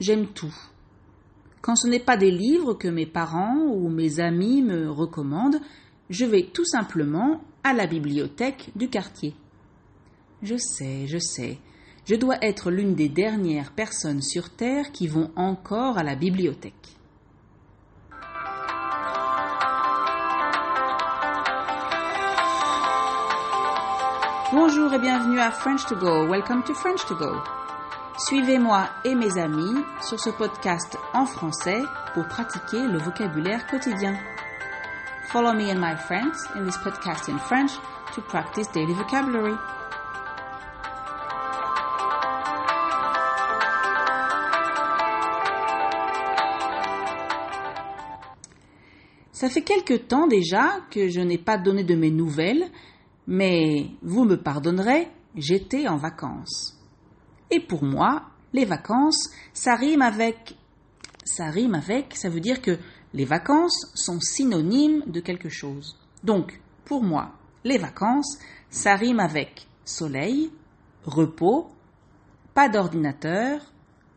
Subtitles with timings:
[0.00, 0.54] j'aime tout.
[1.60, 5.60] Quand ce n'est pas des livres que mes parents ou mes amis me recommandent,
[6.10, 9.34] je vais tout simplement à la bibliothèque du quartier.
[10.42, 11.58] Je sais, je sais,
[12.04, 16.72] je dois être l'une des dernières personnes sur Terre qui vont encore à la bibliothèque.
[24.52, 26.28] Bonjour et bienvenue à French to Go.
[26.28, 27.42] Welcome to French to Go.
[28.18, 31.82] Suivez-moi et mes amis sur ce podcast en français
[32.14, 34.18] pour pratiquer le vocabulaire quotidien.
[35.28, 37.72] Follow me and my friends in this podcast in French
[38.14, 39.54] to practice daily vocabulary.
[49.32, 52.64] Ça fait quelque temps déjà que je n'ai pas donné de mes nouvelles,
[53.26, 56.75] mais vous me pardonnerez, j'étais en vacances.
[57.50, 60.56] Et pour moi, les vacances, ça rime avec.
[61.24, 62.78] Ça rime avec, ça veut dire que
[63.12, 65.98] les vacances sont synonymes de quelque chose.
[66.22, 67.32] Donc, pour moi,
[67.64, 68.38] les vacances,
[68.70, 70.50] ça rime avec soleil,
[71.04, 71.68] repos,
[72.54, 73.60] pas d'ordinateur,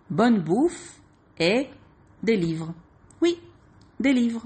[0.09, 1.01] bonne bouffe
[1.39, 1.69] et
[2.23, 2.73] des livres.
[3.21, 3.39] Oui,
[3.99, 4.43] des livres.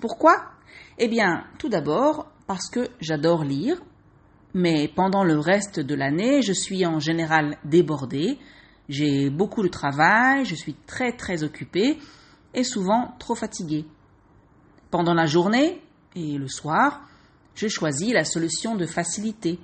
[0.00, 0.34] Pourquoi?
[0.98, 3.80] Eh bien, tout d'abord, parce que j'adore lire,
[4.54, 8.38] mais pendant le reste de l'année, je suis en général débordée,
[8.88, 11.98] j'ai beaucoup de travail, je suis très très occupée
[12.54, 13.84] et souvent trop fatiguée.
[14.90, 15.82] Pendant la journée
[16.14, 17.02] et le soir,
[17.56, 19.58] je choisis la solution de facilité.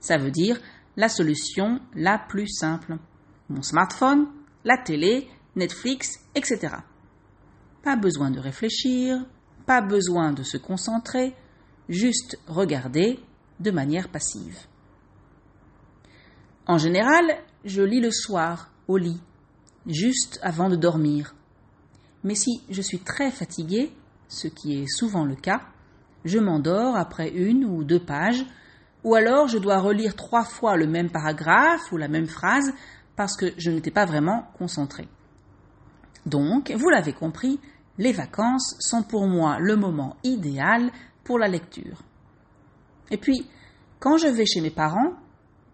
[0.00, 0.60] Ça veut dire
[0.96, 2.96] la solution la plus simple.
[3.48, 4.26] Mon smartphone,
[4.64, 6.76] la télé, Netflix, etc.
[7.84, 9.24] Pas besoin de réfléchir,
[9.66, 11.34] pas besoin de se concentrer,
[11.88, 13.20] juste regarder
[13.60, 14.58] de manière passive.
[16.66, 17.24] En général,
[17.64, 19.20] je lis le soir, au lit,
[19.86, 21.34] juste avant de dormir.
[22.24, 23.92] Mais si je suis très fatiguée,
[24.28, 25.62] ce qui est souvent le cas,
[26.24, 28.44] je m'endors après une ou deux pages,
[29.04, 32.72] ou alors je dois relire trois fois le même paragraphe ou la même phrase
[33.16, 35.08] parce que je n'étais pas vraiment concentrée.
[36.24, 37.58] Donc, vous l'avez compris,
[37.98, 40.90] les vacances sont pour moi le moment idéal
[41.24, 42.02] pour la lecture.
[43.12, 43.46] Et puis,
[44.00, 45.12] quand je vais chez mes parents,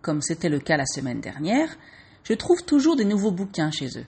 [0.03, 1.75] comme c'était le cas la semaine dernière,
[2.25, 4.07] je trouve toujours des nouveaux bouquins chez eux.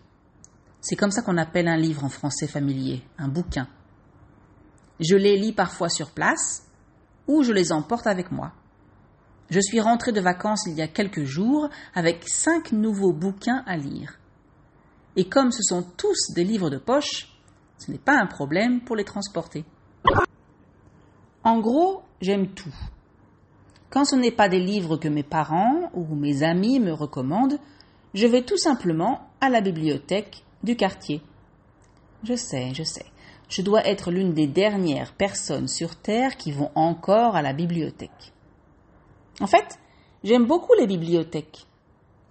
[0.80, 3.68] C'est comme ça qu'on appelle un livre en français familier, un bouquin.
[4.98, 6.66] Je les lis parfois sur place
[7.28, 8.52] ou je les emporte avec moi.
[9.48, 13.76] Je suis rentrée de vacances il y a quelques jours avec cinq nouveaux bouquins à
[13.76, 14.18] lire.
[15.14, 17.28] Et comme ce sont tous des livres de poche,
[17.78, 19.64] ce n'est pas un problème pour les transporter.
[21.44, 22.74] En gros, j'aime tout.
[23.90, 27.58] Quand ce n'est pas des livres que mes parents ou mes amis me recommandent,
[28.14, 31.20] je vais tout simplement à la bibliothèque du quartier.
[32.22, 33.06] Je sais, je sais,
[33.48, 38.32] je dois être l'une des dernières personnes sur Terre qui vont encore à la bibliothèque.
[39.40, 39.78] En fait,
[40.22, 41.66] j'aime beaucoup les bibliothèques.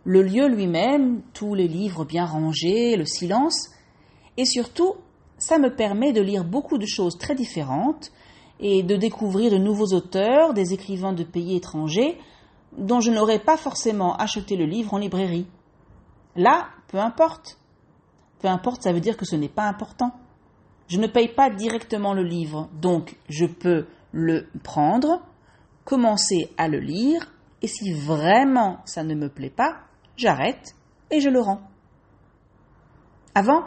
[0.05, 3.69] Le lieu lui-même, tous les livres bien rangés, le silence,
[4.37, 4.95] et surtout
[5.37, 8.11] ça me permet de lire beaucoup de choses très différentes
[8.59, 12.17] et de découvrir de nouveaux auteurs, des écrivains de pays étrangers,
[12.77, 15.47] dont je n'aurais pas forcément acheté le livre en librairie.
[16.35, 17.57] Là, peu importe.
[18.39, 20.11] Peu importe, ça veut dire que ce n'est pas important.
[20.87, 25.21] Je ne paye pas directement le livre, donc je peux le prendre,
[25.85, 27.31] commencer à le lire,
[27.61, 29.81] et si vraiment ça ne me plaît pas,
[30.17, 30.75] j'arrête
[31.11, 31.61] et je le rends.
[33.35, 33.63] Avant,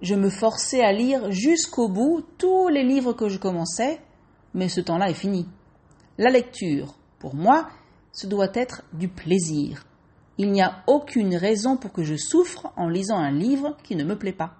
[0.00, 4.00] je me forçais à lire jusqu'au bout tous les livres que je commençais,
[4.54, 5.46] mais ce temps-là est fini.
[6.16, 7.68] La lecture, pour moi,
[8.12, 9.84] ce doit être du plaisir.
[10.38, 14.04] Il n'y a aucune raison pour que je souffre en lisant un livre qui ne
[14.04, 14.54] me plaît pas.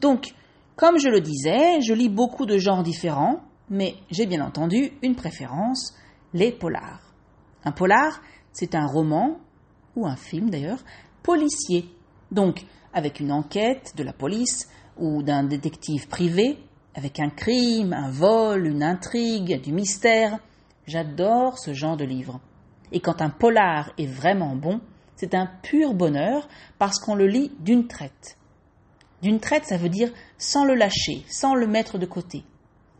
[0.00, 0.34] Donc,
[0.76, 5.14] comme je le disais, je lis beaucoup de genres différents, mais j'ai bien entendu une
[5.14, 5.94] préférence,
[6.34, 7.14] les polars.
[7.64, 8.20] Un polar,
[8.52, 9.38] c'est un roman,
[9.96, 10.82] ou un film d'ailleurs,
[11.22, 11.88] policier.
[12.30, 16.58] Donc, avec une enquête de la police ou d'un détective privé,
[16.94, 20.38] avec un crime, un vol, une intrigue, du mystère.
[20.86, 22.40] J'adore ce genre de livre.
[22.92, 24.80] Et quand un polar est vraiment bon,
[25.16, 26.48] c'est un pur bonheur
[26.78, 28.36] parce qu'on le lit d'une traite.
[29.22, 32.44] D'une traite, ça veut dire sans le lâcher, sans le mettre de côté.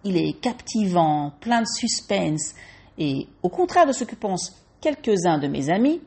[0.05, 2.55] Il est captivant, plein de suspense,
[2.99, 6.01] et au contraire de ce que pensent quelques-uns de mes amis,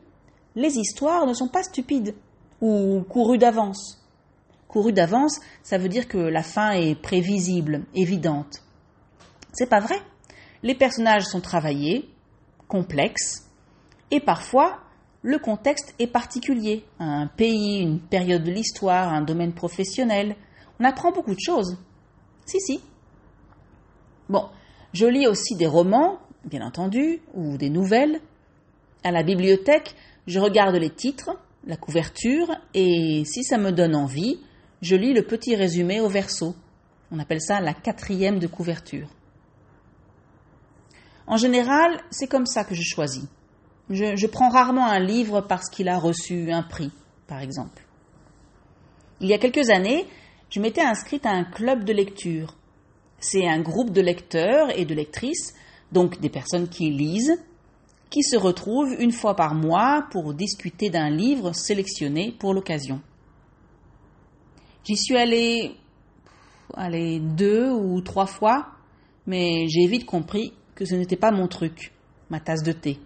[0.56, 2.16] les histoires ne sont pas stupides
[2.62, 4.05] ou couru d'avance.
[4.68, 8.62] Couru d'avance, ça veut dire que la fin est prévisible, évidente.
[9.54, 10.00] C'est pas vrai.
[10.64, 12.10] Les personnages sont travaillés,
[12.68, 13.50] complexes,
[14.12, 14.80] et parfois
[15.22, 16.86] le contexte est particulier.
[17.00, 20.36] Un pays, une période de l'histoire, un domaine professionnel.
[20.80, 21.78] On apprend beaucoup de choses.
[22.46, 22.80] Si, si.
[24.30, 24.50] Bon,
[24.94, 28.22] je lis aussi des romans, bien entendu, ou des nouvelles.
[29.04, 29.96] À la bibliothèque,
[30.28, 31.32] je regarde les titres,
[31.66, 34.40] la couverture, et si ça me donne envie,
[34.86, 36.56] je lis le petit résumé au verso.
[37.12, 39.10] On appelle ça la quatrième de couverture.
[41.26, 43.26] En général, c'est comme ça que je choisis.
[43.90, 46.92] Je, prends rarement un livre parce qu'il a reçu un prix,
[47.26, 47.82] par exemple.
[49.22, 50.06] Il y a quelques années,
[50.52, 52.56] je m'étais inscrite à un club de lecture.
[53.20, 55.56] C'est un groupe de lecteurs et de lectrices,
[55.92, 57.40] donc des personnes qui lisent,
[58.12, 63.02] qui se retrouvent une fois par mois pour discuter d'un livre sélectionné pour l'occasion.
[64.86, 65.72] J'y suis allée,
[67.20, 68.68] deux ou trois fois,
[69.26, 71.92] mais j'ai vite compris que ce n'était pas mon truc,
[72.30, 73.00] ma tasse de thé.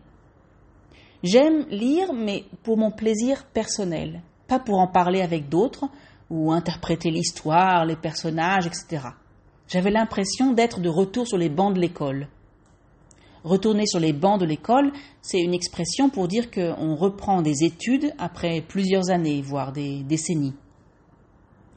[1.23, 5.85] J'aime lire, mais pour mon plaisir personnel, pas pour en parler avec d'autres
[6.29, 9.07] ou interpréter l'histoire, les personnages, etc.
[9.69, 12.27] J'avais l'impression d'être de retour sur les bancs de l'école.
[13.45, 14.91] Retourner sur les bancs de l'école,
[15.21, 20.55] c'est une expression pour dire qu'on reprend des études après plusieurs années, voire des décennies.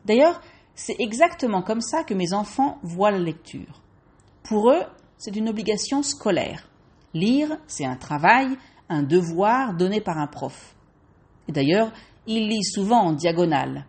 [0.05, 0.41] D'ailleurs,
[0.75, 3.83] c'est exactement comme ça que mes enfants voient la lecture.
[4.43, 4.83] Pour eux,
[5.19, 6.69] c'est une obligation scolaire.
[7.15, 8.57] Lire, c'est un travail,
[8.89, 10.75] un devoir donné par un prof.
[11.49, 11.93] Et d'ailleurs,
[12.27, 13.87] ils lisent souvent en diagonale.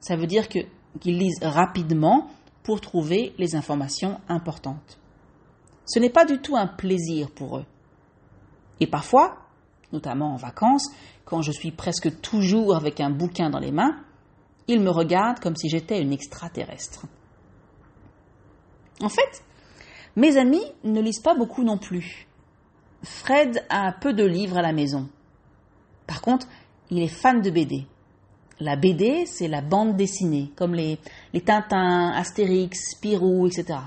[0.00, 0.68] Ça veut dire qu'ils
[1.04, 2.28] lisent rapidement
[2.62, 4.98] pour trouver les informations importantes.
[5.86, 7.66] Ce n'est pas du tout un plaisir pour eux.
[8.78, 9.38] Et parfois,
[9.92, 10.90] notamment en vacances,
[11.24, 13.96] quand je suis presque toujours avec un bouquin dans les mains,
[14.68, 17.06] ils me regardent comme si j'étais une extraterrestre.
[19.02, 19.42] En fait,
[20.16, 22.26] mes amis ne lisent pas beaucoup non plus.
[23.02, 25.08] Fred a peu de livres à la maison.
[26.06, 26.46] Par contre,
[26.90, 27.86] il est fan de BD.
[28.58, 30.98] La BD, c'est la bande dessinée, comme les,
[31.32, 33.78] les Tintins, Astérix, Spirou, etc.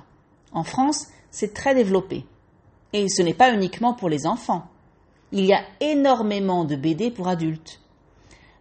[0.52, 2.26] En France, c'est très développé.
[2.92, 4.66] Et ce n'est pas uniquement pour les enfants.
[5.32, 7.82] Il y a énormément de BD pour adultes.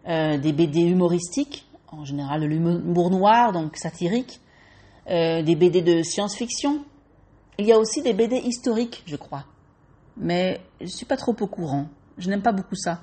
[0.07, 1.62] Euh, des BD humoristiques,
[1.99, 4.39] en général de l'humour noir, donc satirique,
[5.09, 6.83] euh, des BD de science-fiction,
[7.57, 9.45] il y a aussi des BD historiques, je crois.
[10.17, 11.87] Mais je ne suis pas trop au courant.
[12.17, 13.01] Je n'aime pas beaucoup ça.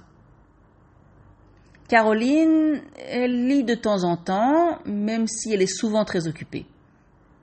[1.88, 6.66] Caroline, elle lit de temps en temps, même si elle est souvent très occupée.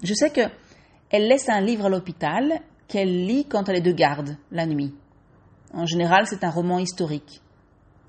[0.03, 0.41] Je sais que
[1.09, 4.93] elle laisse un livre à l'hôpital qu'elle lit quand elle est de garde, la nuit.
[5.73, 7.41] En général, c'est un roman historique.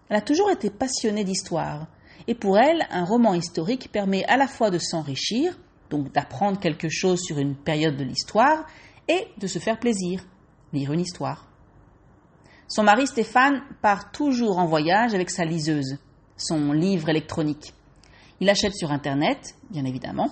[0.08, 1.88] Elle a toujours été passionnée d'histoire,
[2.28, 5.58] et pour elle, un roman historique permet à la fois de s'enrichir,
[5.88, 8.66] donc d'apprendre quelque chose sur une période de l'histoire,
[9.08, 10.22] et de se faire plaisir,
[10.74, 11.48] lire une histoire.
[12.68, 15.96] Son mari Stéphane part toujours en voyage avec sa liseuse,
[16.36, 17.72] son livre électronique.
[18.40, 20.30] Il achète sur Internet, bien évidemment,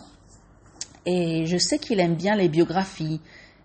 [1.06, 3.22] et je sais qu'il aime bien les biographies,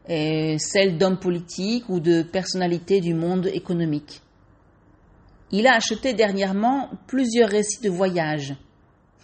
[0.07, 4.21] celles d'hommes politiques ou de personnalités du monde économique.
[5.51, 8.55] Il a acheté dernièrement plusieurs récits de voyage.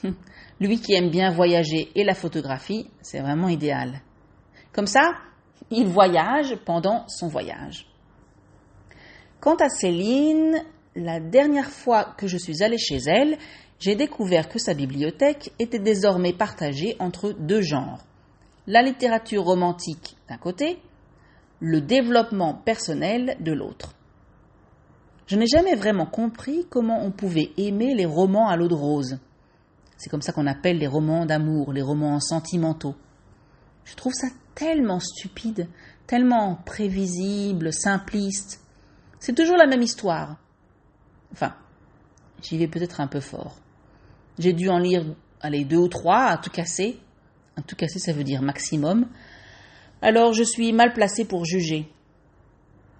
[0.60, 4.02] Lui qui aime bien voyager et la photographie, c'est vraiment idéal.
[4.74, 5.14] Comme ça,
[5.72, 7.88] il voyage pendant son voyage.
[9.40, 10.64] Quant à Céline,
[10.96, 13.38] la dernière fois que je suis allée chez elle,
[13.80, 18.04] j'ai découvert que sa bibliothèque était désormais partagée entre deux genres.
[18.66, 20.80] La littérature romantique d'un côté,
[21.60, 23.97] le développement personnel de l'autre.
[25.28, 29.20] Je n'ai jamais vraiment compris comment on pouvait aimer les romans à l'eau de rose.
[29.98, 32.96] C'est comme ça qu'on appelle les romans d'amour, les romans sentimentaux.
[33.84, 35.68] Je trouve ça tellement stupide,
[36.08, 38.62] tellement prévisible, simpliste.
[39.20, 40.38] C'est toujours la même histoire.
[41.34, 41.54] Enfin,
[42.42, 43.58] j'y vais peut-être un peu fort.
[44.40, 45.04] J'ai dû en lire,
[45.42, 47.00] allez, deux ou trois à tout casser.
[47.58, 49.08] À tout casser, ça veut dire maximum.
[50.02, 51.92] Alors, je suis mal placée pour juger.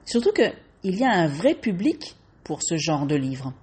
[0.04, 2.17] Surtout qu'il y a un vrai public
[2.62, 3.54] ce genre de livre.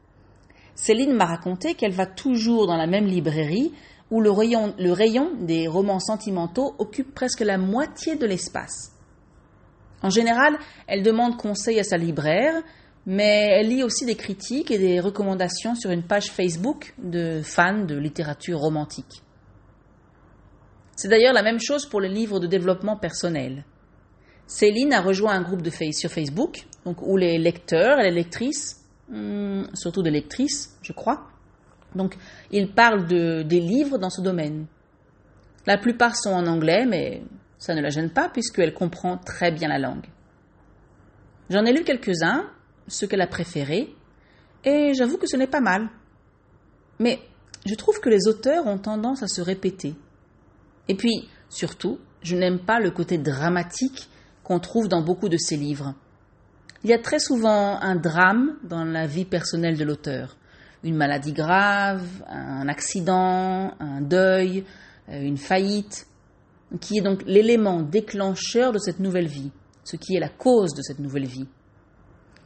[0.75, 3.73] Céline m'a raconté qu'elle va toujours dans la même librairie
[4.11, 8.93] où le rayon, le rayon des romans sentimentaux occupe presque la moitié de l'espace.
[10.03, 12.63] En général, elle demande conseil à sa libraire,
[13.07, 17.85] mais elle lit aussi des critiques et des recommandations sur une page Facebook de fans
[17.85, 19.23] de littérature romantique.
[20.97, 23.65] C'est d'ailleurs la même chose pour les livres de développement personnel.
[24.47, 29.65] Céline a rejoint un groupe de sur Facebook, où les lecteurs et les lectrices, hmm,
[29.75, 31.29] surtout des lectrices, je crois,
[31.95, 32.17] donc,
[32.51, 34.67] il parle de, des livres dans ce domaine.
[35.67, 37.23] La plupart sont en anglais, mais
[37.59, 40.07] ça ne la gêne pas puisqu'elle comprend très bien la langue.
[41.51, 42.51] J'en ai lu quelques-uns,
[42.89, 43.95] ceux qu'elle a préférés,
[44.65, 45.89] et j'avoue que ce n'est pas mal.
[46.99, 47.21] Mais
[47.67, 49.95] je trouve que les auteurs ont tendance à se répéter.
[50.89, 54.09] Et puis, surtout, je n'aime pas le côté dramatique
[54.45, 55.95] qu'on trouve dans beaucoup de ces livres.
[56.85, 60.37] Il y a très souvent un drame dans la vie personnelle de l'auteur.
[60.85, 64.65] Une maladie grave, un accident, un deuil,
[65.09, 66.07] euh, une faillite,
[66.81, 69.51] qui est donc l'élément déclencheur de cette nouvelle vie,
[69.83, 71.49] ce qui est la cause de cette nouvelle vie.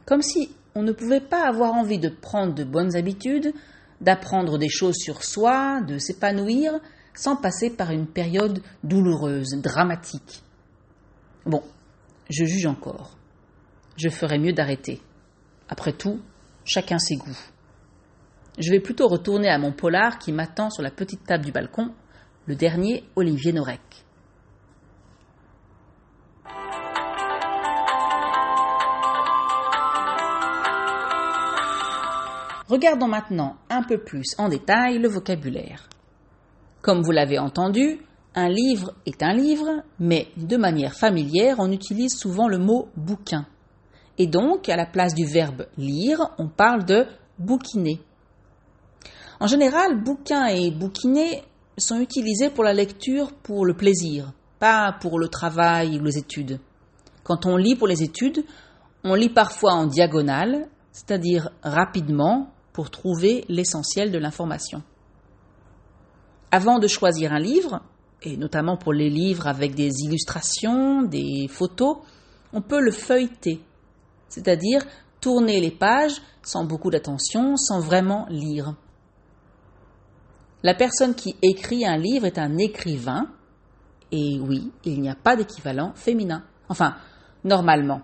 [0.05, 3.51] Comme si on ne pouvait pas avoir envie de prendre de bonnes habitudes,
[3.99, 6.79] d'apprendre des choses sur soi, de s'épanouir,
[7.13, 10.43] sans passer par une période douloureuse, dramatique.
[11.45, 11.63] Bon,
[12.29, 13.19] je juge encore
[13.99, 15.01] je ferais mieux d'arrêter.
[15.67, 16.21] Après tout,
[16.63, 17.37] chacun ses goûts.
[18.57, 21.93] Je vais plutôt retourner à mon polar qui m'attend sur la petite table du balcon,
[22.45, 23.81] le dernier Olivier Norek.
[32.67, 35.89] Regardons maintenant un peu plus en détail le vocabulaire.
[36.81, 37.99] Comme vous l'avez entendu,
[38.35, 43.45] un livre est un livre, mais de manière familière, on utilise souvent le mot bouquin.
[44.17, 47.05] Et donc, à la place du verbe lire, on parle de
[47.37, 48.01] bouquiner.
[49.39, 51.43] En général, bouquin et bouquiner
[51.77, 56.59] sont utilisés pour la lecture pour le plaisir, pas pour le travail ou les études.
[57.23, 58.43] Quand on lit pour les études,
[59.03, 64.83] on lit parfois en diagonale, c'est-à-dire rapidement pour trouver l'essentiel de l'information.
[66.51, 67.81] Avant de choisir un livre,
[68.23, 71.97] et notamment pour les livres avec des illustrations, des photos,
[72.53, 73.61] on peut le feuilleter
[74.29, 74.85] c'est-à-dire
[75.19, 78.75] tourner les pages sans beaucoup d'attention, sans vraiment lire.
[80.63, 83.27] La personne qui écrit un livre est un écrivain,
[84.11, 86.43] et oui, il n'y a pas d'équivalent féminin.
[86.69, 86.95] Enfin,
[87.43, 88.01] normalement.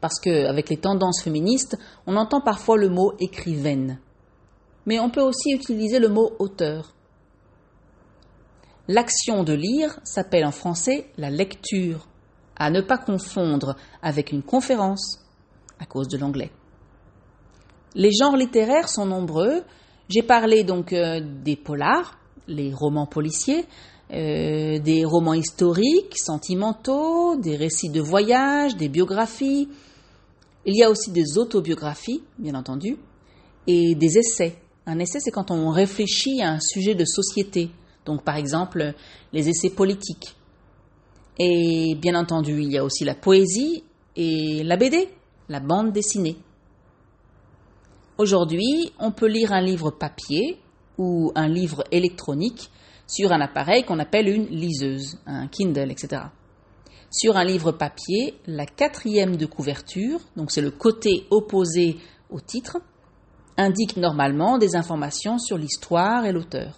[0.00, 3.98] Parce qu'avec les tendances féministes, on entend parfois le mot écrivaine.
[4.86, 6.94] Mais on peut aussi utiliser le mot auteur.
[8.92, 12.08] L'action de lire s'appelle en français la lecture
[12.56, 15.20] à ne pas confondre avec une conférence
[15.78, 16.50] à cause de l'anglais.
[17.94, 19.62] Les genres littéraires sont nombreux.
[20.08, 22.18] J'ai parlé donc euh, des polars,
[22.48, 23.64] les romans policiers,
[24.12, 29.68] euh, des romans historiques, sentimentaux, des récits de voyage, des biographies.
[30.66, 32.96] Il y a aussi des autobiographies, bien entendu,
[33.68, 34.56] et des essais.
[34.84, 37.70] Un essai, c'est quand on réfléchit à un sujet de société.
[38.06, 38.94] Donc, par exemple,
[39.32, 40.34] les essais politiques.
[41.38, 43.84] Et bien entendu, il y a aussi la poésie
[44.16, 45.08] et la BD,
[45.48, 46.36] la bande dessinée.
[48.18, 50.58] Aujourd'hui, on peut lire un livre papier
[50.98, 52.70] ou un livre électronique
[53.06, 56.24] sur un appareil qu'on appelle une liseuse, un Kindle, etc.
[57.10, 61.96] Sur un livre papier, la quatrième de couverture, donc c'est le côté opposé
[62.28, 62.78] au titre,
[63.56, 66.76] indique normalement des informations sur l'histoire et l'auteur.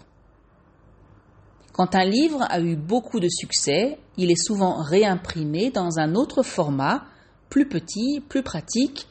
[1.73, 6.43] Quand un livre a eu beaucoup de succès, il est souvent réimprimé dans un autre
[6.43, 7.05] format,
[7.49, 9.07] plus petit, plus pratique,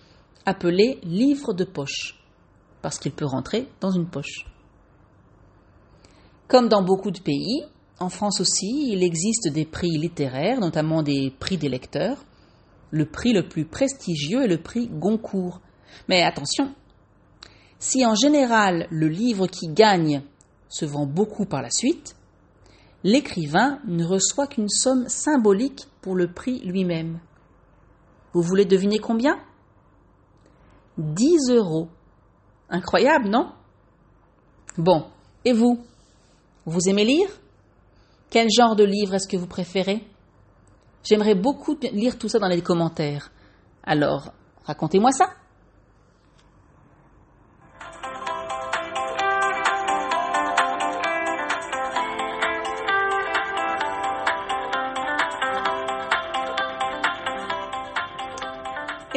[0.46, 2.20] appelé livre de poche,
[2.82, 4.46] parce qu'il peut rentrer dans une poche.
[6.48, 7.64] Comme dans beaucoup de pays,
[8.00, 12.26] en France aussi, il existe des prix littéraires, notamment des prix des lecteurs.
[12.92, 15.62] Le prix le plus prestigieux est le prix Goncourt.
[16.10, 16.74] Mais attention,
[17.80, 20.24] si en général le livre qui gagne
[20.68, 22.16] se vend beaucoup par la suite,
[23.04, 27.20] l'écrivain ne reçoit qu'une somme symbolique pour le prix lui-même.
[28.34, 29.40] Vous voulez deviner combien?
[30.98, 31.90] 10 euros.
[32.70, 33.52] Incroyable, non?
[34.78, 35.06] Bon,
[35.44, 35.84] et vous?
[36.66, 37.30] Vous aimez lire?
[38.30, 40.08] Quel genre de livre est-ce que vous préférez?
[41.04, 43.32] J'aimerais beaucoup lire tout ça dans les commentaires.
[43.84, 44.32] Alors,
[44.64, 45.26] racontez-moi ça.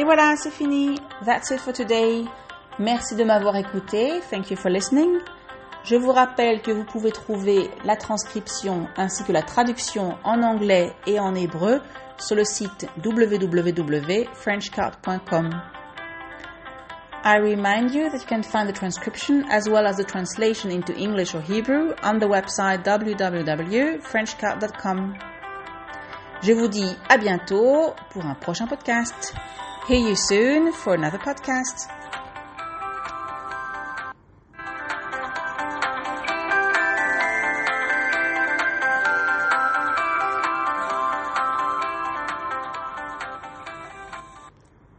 [0.05, 0.95] Voilà, c'est fini.
[1.25, 2.25] That's it for today.
[2.79, 4.21] Merci de m'avoir écouté.
[4.29, 5.19] Thank you for listening.
[5.83, 10.91] Je vous rappelle que vous pouvez trouver la transcription ainsi que la traduction en anglais
[11.05, 11.79] et en hébreu
[12.17, 15.49] sur le site www.frenchcard.com.
[17.23, 20.93] I remind you that you can find the transcription as well as the translation into
[20.95, 25.15] English or Hebrew on the website www.frenchcard.com.
[26.43, 29.33] Je vous dis à bientôt pour un prochain podcast.
[29.87, 31.94] Hear you soon for another podcast.